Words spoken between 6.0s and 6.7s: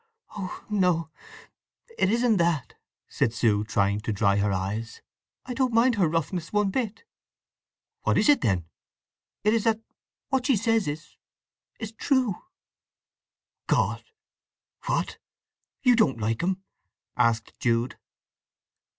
roughness